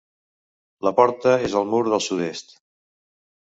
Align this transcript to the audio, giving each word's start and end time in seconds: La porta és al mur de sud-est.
La 0.87 0.93
porta 1.01 1.35
és 1.49 1.59
al 1.61 1.69
mur 1.75 1.83
de 1.89 2.01
sud-est. 2.09 2.57